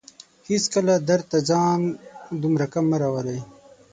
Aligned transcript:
هيڅکله 0.47 0.95
درد 1.07 1.25
ته 1.31 1.37
ځان 1.49 1.79
دومره 2.41 2.65
کم 2.73 2.85
مه 2.91 2.97
راولئ 3.01 3.39